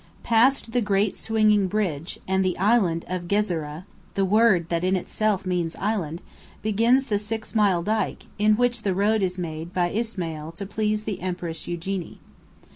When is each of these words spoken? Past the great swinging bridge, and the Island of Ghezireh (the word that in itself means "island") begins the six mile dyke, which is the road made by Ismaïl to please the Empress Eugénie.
Past 0.23 0.71
the 0.71 0.81
great 0.81 1.15
swinging 1.15 1.67
bridge, 1.67 2.17
and 2.27 2.43
the 2.43 2.57
Island 2.57 3.05
of 3.07 3.27
Ghezireh 3.27 3.83
(the 4.15 4.25
word 4.25 4.69
that 4.69 4.83
in 4.83 4.95
itself 4.95 5.45
means 5.45 5.75
"island") 5.75 6.23
begins 6.63 7.03
the 7.05 7.19
six 7.19 7.53
mile 7.53 7.83
dyke, 7.83 8.25
which 8.55 8.77
is 8.77 8.81
the 8.81 8.95
road 8.95 9.21
made 9.37 9.75
by 9.75 9.91
Ismaïl 9.91 10.55
to 10.55 10.65
please 10.65 11.03
the 11.03 11.21
Empress 11.21 11.65
Eugénie. 11.67 12.17